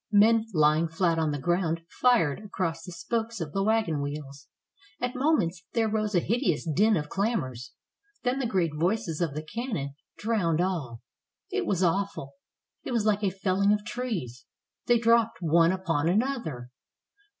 [0.11, 4.47] Men lying flat on the ground fired across the spokes of the wagon wheels.
[4.99, 7.73] At moments there rose a hideous din of clamors,
[8.23, 11.03] then the great voices of the cannon drowned all.
[11.51, 12.33] It was awful.
[12.83, 14.47] It was Hke a felUng of trees;
[14.87, 16.71] they dropped one upon another.